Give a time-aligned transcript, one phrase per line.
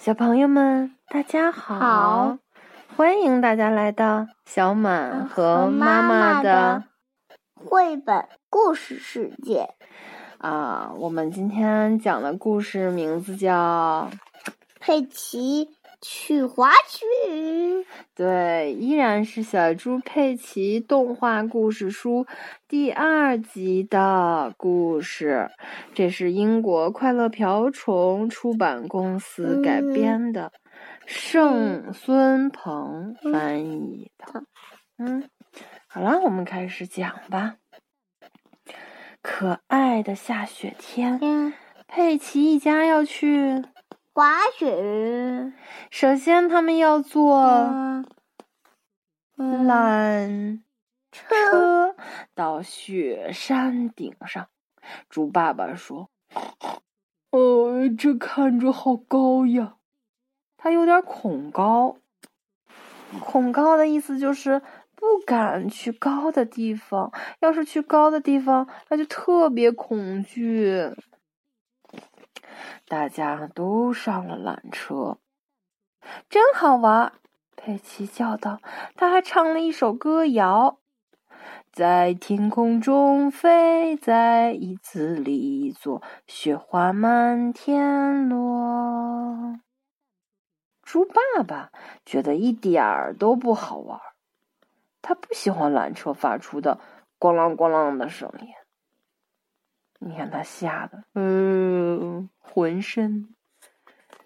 [0.00, 1.78] 小朋友们，大家好！
[1.78, 2.38] 好
[2.96, 6.84] 欢迎大家来到小满和妈妈的
[7.54, 9.74] 绘本故事世界。
[10.38, 10.92] 啊。
[10.96, 14.08] 我们今天讲的故事名字叫……
[14.80, 15.68] 佩奇
[16.00, 17.04] 去滑雪。
[18.14, 22.26] 对，依然是小猪佩奇动画故事书
[22.68, 25.50] 第二集的故事。
[25.94, 30.52] 这是英国快乐瓢虫出版公司改编的，
[31.06, 34.44] 盛孙鹏翻译的。
[34.98, 35.28] 嗯，
[35.86, 37.56] 好了，我们开始讲吧。
[39.22, 41.52] 可爱的下雪天，嗯，
[41.86, 43.62] 佩奇一家要去。
[44.20, 45.54] 滑雪。
[45.90, 47.42] 首先，他们要坐
[49.38, 50.60] 缆
[51.10, 51.24] 车。
[51.30, 51.96] 车
[52.34, 54.48] 到雪山顶上。
[55.08, 56.10] 猪爸爸说
[57.32, 59.76] ：“呃，这看着好高呀。”
[60.58, 61.96] 他有点恐高。
[63.22, 64.60] 恐高的意思就是
[64.94, 67.10] 不敢去高的地方。
[67.38, 70.92] 要是去高的地方，他就特别恐惧。
[72.86, 75.18] 大家都上了缆车，
[76.28, 77.12] 真好玩！
[77.56, 78.60] 佩奇叫道。
[78.96, 80.78] 他还唱了一首歌谣
[81.72, 89.60] ：“在天空中飞，在椅子里坐，雪花满天落。”
[90.82, 91.70] 猪爸爸
[92.04, 94.00] 觉得一点儿都不好玩，
[95.02, 96.80] 他不喜欢缆车发出的
[97.20, 98.48] “咣啷咣啷”的声音。
[100.02, 103.34] 你看他吓得，嗯，浑身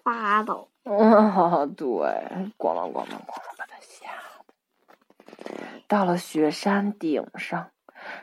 [0.03, 0.69] 发抖。
[0.83, 1.85] 啊，对，
[2.57, 4.07] 咣啷咣啷咣啷，把他吓
[5.25, 5.35] 得。
[5.87, 7.71] 到了雪山顶上，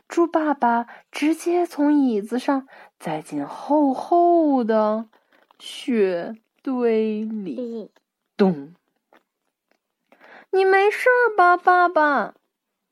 [0.09, 2.67] 猪爸爸直接从椅子上
[2.99, 5.09] 栽进厚厚的
[5.59, 7.93] 雪堆里。
[8.37, 8.75] 咚！
[10.51, 12.35] 你没事吧，爸爸？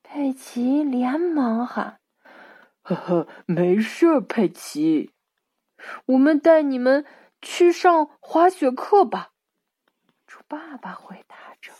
[0.02, 1.99] 佩奇连忙喊。
[2.90, 5.12] 呵呵，没事，佩奇。
[6.06, 7.06] 我们带你们
[7.40, 9.30] 去上滑雪课吧。
[10.26, 11.72] 猪爸爸回答着。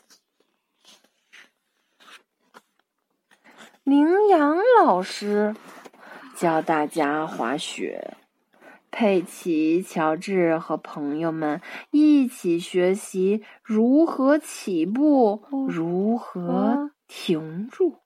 [3.83, 5.57] 羚羊老师
[6.37, 8.17] 教大家滑雪，
[8.93, 11.61] 佩奇、乔治和朋友们
[11.91, 17.99] 一起学习如何起步，如何停住。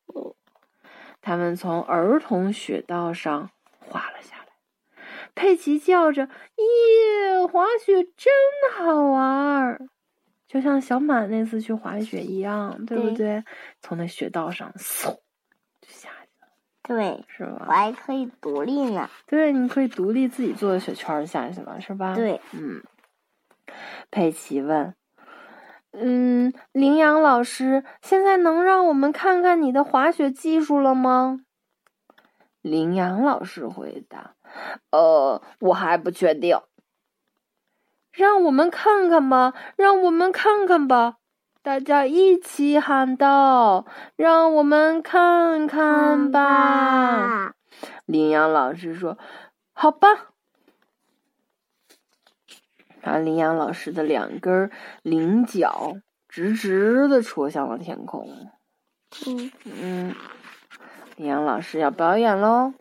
[1.25, 4.99] 他们从儿童雪道上滑了下来。
[5.35, 8.33] 佩奇叫着：“耶，滑雪真
[8.75, 9.89] 好玩儿！”
[10.47, 13.17] 就像小满那次去滑雪一样，对不对？
[13.17, 13.45] 对
[13.81, 15.17] 从那雪道上嗖
[15.81, 16.49] 就下去了，
[16.83, 17.65] 对，是吧？
[17.69, 19.09] 我还可以独立呢。
[19.27, 22.15] 对，你可以独立自己做雪圈下去了，是吧？
[22.15, 22.83] 对，嗯。
[24.11, 24.95] 佩奇问
[25.97, 31.41] ：“嗯，羚羊老师，现在能让我们看看你的滑雪技术了吗？”
[32.63, 34.35] 羚羊老师回答
[34.91, 36.59] ：“呃，我还不确定。”
[38.11, 41.17] 让我们看看吧，让我们看看吧！
[41.63, 47.55] 大家一起喊道：“让我们看看吧！”
[48.07, 49.19] 羚羊老师说
[49.75, 50.09] ：“好吧。”
[53.05, 54.71] 把羚羊老师的两根
[55.03, 55.93] 菱角
[56.27, 58.27] 直直的戳向了天空。
[59.27, 60.15] 嗯，嗯，
[61.17, 62.73] 羚羊老师要表演喽！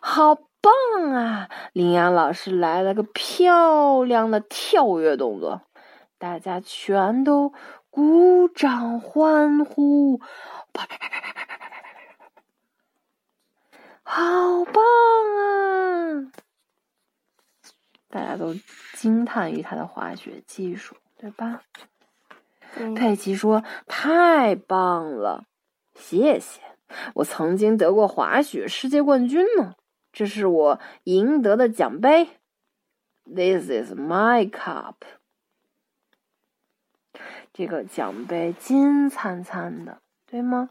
[0.00, 1.50] 好棒啊！
[1.74, 5.60] 羚羊老师来了个漂亮的跳跃动作，
[6.18, 7.52] 大家全都
[7.90, 10.18] 鼓掌欢呼。
[10.72, 11.68] 啪啪啪啪啪啪啪啪啪
[14.02, 14.20] 啪！
[14.22, 14.82] 好棒
[15.38, 16.32] 啊！
[18.14, 18.54] 大家都
[18.92, 21.62] 惊叹于他的滑雪技术，对吧？
[22.76, 25.46] 对佩奇说：“太棒了，
[25.96, 26.60] 谢谢！
[27.14, 29.74] 我曾经得过滑雪世界冠军呢，
[30.12, 32.28] 这是我赢得的奖杯。
[33.24, 34.94] This is my cup。
[37.52, 40.70] 这个奖杯金灿灿的，对吗？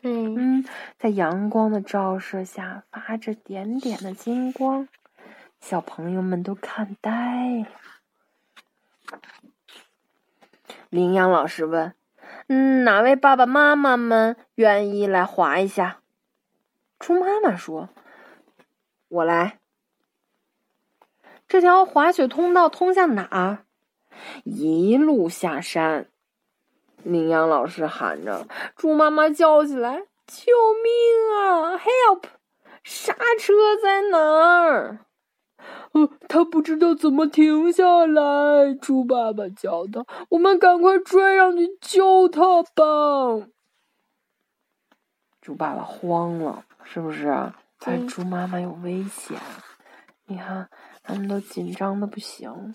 [0.00, 0.64] 对，嗯，
[0.96, 4.88] 在阳光的照射下发着点点的金光，
[5.66, 7.66] 小朋友们都看呆了。
[10.90, 11.94] 羚羊老师问
[12.48, 16.02] ：“嗯，哪位爸爸妈妈们愿意来滑一下？”
[17.00, 17.88] 猪妈妈说
[19.08, 19.58] ：“我来。”
[21.48, 23.64] 这条滑雪通道通向哪儿？
[24.44, 26.10] 一路下山。
[27.02, 28.46] 羚羊老师喊着，
[28.76, 30.52] 猪妈妈叫起来：“救
[30.82, 32.24] 命啊！Help！
[32.82, 34.98] 刹车在哪儿？”
[35.92, 38.74] 呃，他不知道怎么停下来。
[38.74, 43.46] 猪爸爸叫道：“我们赶快追上去救他吧！”
[45.40, 47.28] 猪爸爸慌了，是不是？
[47.84, 49.38] 哎，猪妈妈有危险！
[50.26, 50.68] 你看，
[51.02, 52.74] 他们都紧张的不行。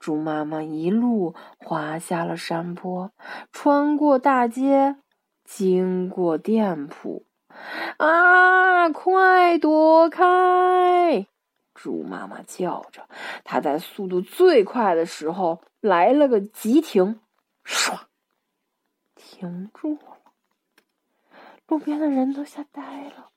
[0.00, 3.12] 猪妈妈一路滑下了山坡，
[3.52, 4.96] 穿过大街，
[5.44, 7.24] 经过店铺。
[7.98, 8.88] 啊！
[8.90, 11.26] 快躲开！
[11.74, 13.08] 猪妈妈叫着，
[13.44, 17.20] 它在速度最快的时候来了个急停，
[17.64, 18.00] 唰，
[19.14, 20.18] 停住了。
[21.68, 23.30] 路边的人都吓呆了，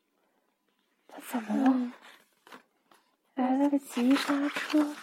[1.08, 1.92] 它怎么了？
[3.36, 4.96] 来了个急刹车。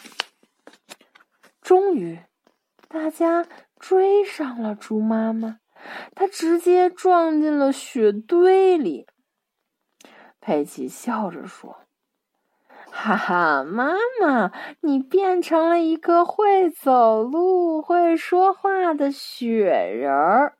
[1.62, 2.18] 终于，
[2.88, 3.46] 大家
[3.78, 5.60] 追上了猪妈妈。
[6.14, 9.06] 他直接撞进了雪堆里。
[10.40, 11.80] 佩奇笑着说
[12.90, 20.56] ：“哈哈，妈妈，你变成了一个会走路、会说话的雪人儿，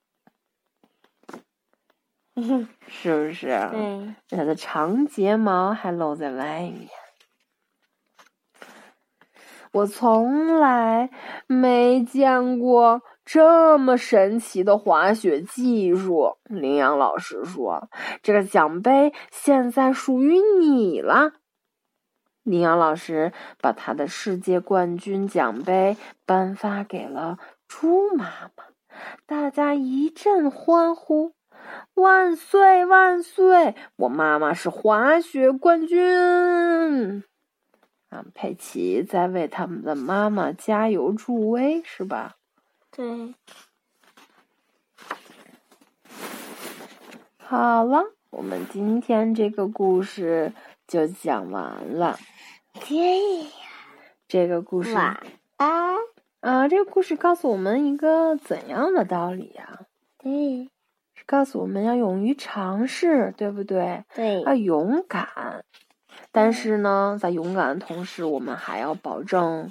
[2.87, 3.46] 是不是？
[3.72, 6.88] 对，它的长睫毛还露在外面。”
[9.72, 11.11] 我从来
[11.46, 17.88] 没见过这么神奇的滑雪技术，羚羊老师说
[18.22, 21.34] ：“这个奖杯现在属于你了。”
[22.43, 25.96] 羚羊老师把他的世界冠军奖杯
[26.26, 27.38] 颁发给了
[27.69, 28.25] 猪妈
[28.56, 28.64] 妈，
[29.26, 31.34] 大家一阵欢呼
[31.94, 33.76] ：“万岁万岁！
[33.96, 37.22] 我妈妈是滑雪冠军！”
[38.08, 42.38] 啊，佩奇在为他们的妈妈加油助威，是吧？
[42.91, 43.35] 对。
[47.39, 50.53] 好了，我们今天这个故事
[50.87, 52.19] 就讲完了。
[52.87, 53.47] 对呀。
[54.29, 54.95] 这个故事。
[54.95, 55.21] 晚
[55.57, 55.97] 安。
[56.41, 59.81] 啊，这个故事告诉我们一个怎样的道理呀？
[60.19, 60.71] 对。
[61.15, 64.05] 是告诉我们要勇于尝试，对不对？
[64.15, 64.43] 对。
[64.43, 65.65] 要勇敢。
[66.33, 69.71] 但是呢，在勇敢的同时，我们还要保证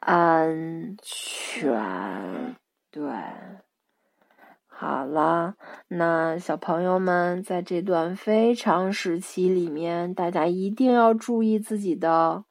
[0.00, 2.56] 安全。
[2.90, 3.02] 对，
[4.66, 5.54] 好了，
[5.88, 12.44] 那小朋友们在这段非常时期里面，大家一定要注意自己的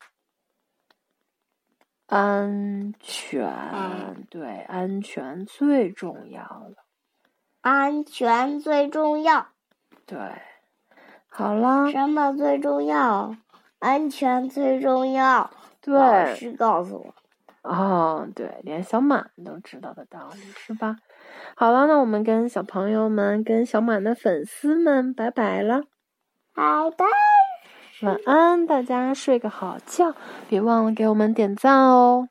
[2.06, 4.26] 安全。
[4.30, 6.86] 对，安全最重要了。
[7.62, 9.48] 安全最重要。
[10.06, 10.18] 对。
[11.28, 13.36] 好了，什么最重要？
[13.80, 15.52] 安全最重要。
[15.82, 17.16] 对，老师告诉我。
[17.64, 20.96] 哦，对，连小满都知道的道理是吧？
[21.56, 25.82] 好了，那我们跟小朋友们、跟小满的粉丝们拜拜了。
[26.56, 26.64] 拜
[26.98, 27.06] 拜。
[28.02, 30.16] 晚安，大家睡个好觉，
[30.48, 32.30] 别忘了给我们点赞哦。